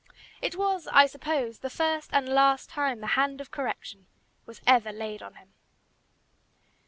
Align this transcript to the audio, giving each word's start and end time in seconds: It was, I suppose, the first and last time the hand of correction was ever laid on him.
It 0.41 0.55
was, 0.55 0.87
I 0.91 1.05
suppose, 1.05 1.59
the 1.59 1.69
first 1.69 2.09
and 2.11 2.27
last 2.27 2.71
time 2.71 3.01
the 3.01 3.05
hand 3.13 3.39
of 3.39 3.51
correction 3.51 4.07
was 4.47 4.59
ever 4.65 4.91
laid 4.91 5.21
on 5.21 5.35
him. 5.35 5.53